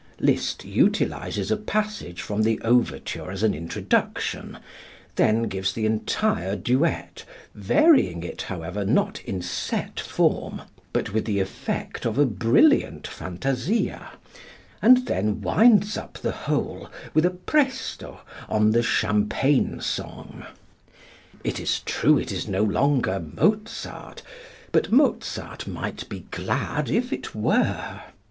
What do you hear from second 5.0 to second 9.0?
then gives the entire duet, varying it, however,